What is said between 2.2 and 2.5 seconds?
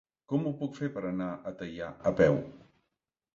peu?